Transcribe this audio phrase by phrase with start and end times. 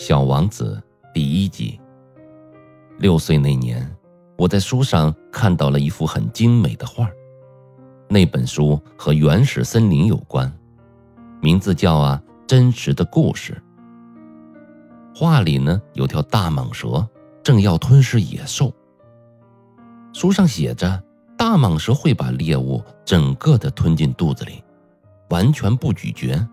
[0.00, 1.78] 小王子第一集。
[2.96, 3.86] 六岁那年，
[4.38, 7.06] 我在书上看到了一幅很精美的画。
[8.08, 10.50] 那本书和原始森林有关，
[11.42, 13.62] 名字叫《啊真实的故事》。
[15.14, 17.06] 画里呢有条大蟒蛇，
[17.42, 18.72] 正要吞噬野兽。
[20.14, 20.98] 书上写着，
[21.36, 24.64] 大蟒蛇会把猎物整个的吞进肚子里，
[25.28, 26.48] 完全不咀嚼，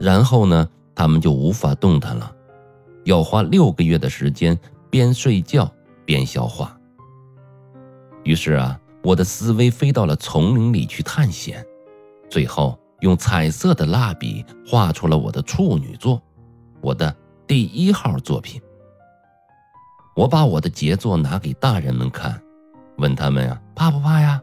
[0.00, 2.32] 然后呢，它们就无法动弹了。
[3.06, 4.58] 要花六个月的时间，
[4.90, 5.72] 边睡觉
[6.04, 6.76] 边消化。
[8.24, 11.64] 于是啊，我的思维飞到了丛林里去探险，
[12.28, 16.20] 最后用彩色的蜡笔画出了我的处女作，
[16.80, 17.14] 我的
[17.46, 18.60] 第一号作品。
[20.16, 22.42] 我把我的杰作拿给大人们看，
[22.98, 24.42] 问他们呀，怕不怕呀？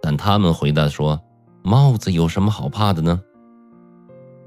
[0.00, 1.20] 但他们回答说，
[1.64, 3.20] 帽子有什么好怕的呢？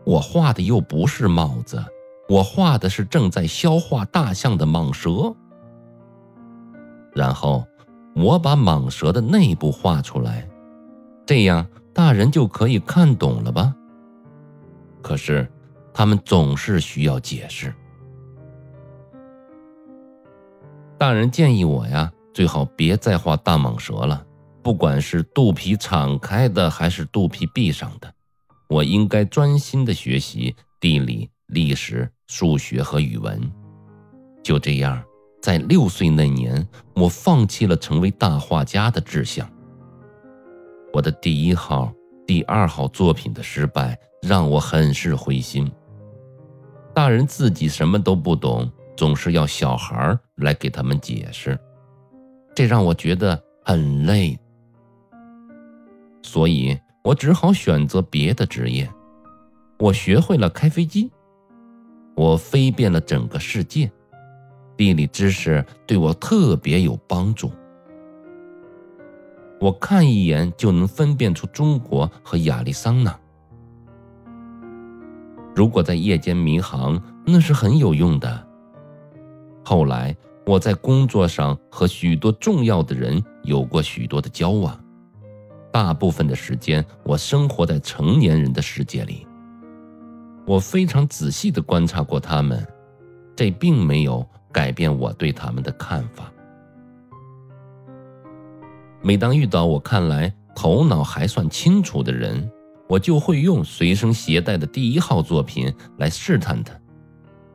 [0.05, 1.83] 我画的又不是帽子。
[2.29, 5.35] 我画的是正在消化大象的蟒蛇，
[7.15, 7.65] 然后
[8.15, 10.47] 我把蟒蛇的内部画出来，
[11.25, 13.75] 这样大人就可以看懂了吧？
[15.01, 15.51] 可是
[15.91, 17.73] 他们总是需要解释。
[20.99, 24.23] 大人建议我呀，最好别再画大蟒蛇了，
[24.61, 28.13] 不管是肚皮敞开的还是肚皮闭上的，
[28.67, 31.27] 我应该专心的学习地理。
[31.49, 33.41] 历史、数学和语文，
[34.43, 35.03] 就这样，
[35.41, 39.49] 在六岁那年，我放弃了成为大画家的志向。
[40.93, 41.91] 我的第一号、
[42.27, 45.71] 第二号作品的失败让我很是灰心。
[46.93, 51.57] 大人自己什么都不懂，总是要小孩来给他们解释，
[52.55, 54.37] 这让我觉得很累。
[56.21, 58.87] 所以我只好选择别的职业。
[59.79, 61.09] 我学会了开飞机。
[62.19, 63.89] 我飞遍了整个世界，
[64.75, 67.49] 地理知识对我特别有帮助。
[69.57, 73.17] 我看一眼就能分辨出中国和亚利桑那。
[75.55, 78.47] 如果在夜间迷航，那是很有用的。
[79.63, 80.13] 后来
[80.45, 84.77] 我在工作上和许多重要的人有过许多的交往，
[85.71, 89.25] 大部分的时间我生活在成年人的世界里。
[90.49, 92.65] 我非常仔细地观察过他们，
[93.35, 96.33] 这并没有改变我对他们的看法。
[99.03, 102.51] 每当遇到我看来头脑还算清楚的人，
[102.87, 106.73] 我就会用随身携带的第一号作品来试探他。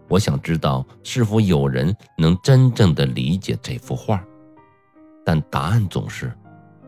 [0.08, 4.24] 我想知道是否有人能真正的理解这幅画，
[5.26, 6.32] 但答案总是：“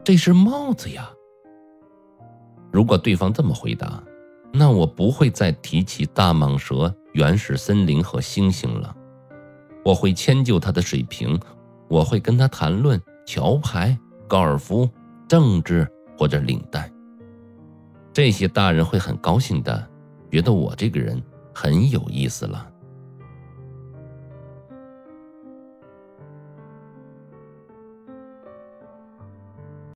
[0.05, 1.11] 这是帽子呀。”
[2.71, 4.01] 如果对方这么回答。
[4.59, 8.97] 那我不会再提起大蟒蛇、原始森林和猩猩了。
[9.85, 11.39] 我会迁就他的水平，
[11.89, 13.97] 我会跟他谈论桥牌、
[14.27, 14.89] 高尔夫、
[15.29, 15.87] 政治
[16.19, 16.91] 或者领带。
[18.13, 19.87] 这些大人会很高兴的，
[20.33, 21.23] 觉得我这个人
[21.55, 22.67] 很有意思了。